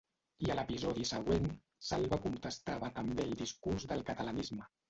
I 0.45 0.47
a 0.51 0.53
l'episodi 0.59 1.05
següent, 1.09 1.45
Salva 1.89 2.21
contestava 2.25 2.93
també 2.99 3.29
al 3.29 3.39
discurs 3.45 3.87
del 3.93 4.07
catalanisme. 4.13 4.71